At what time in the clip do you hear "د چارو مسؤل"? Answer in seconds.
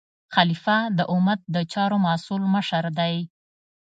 1.55-2.43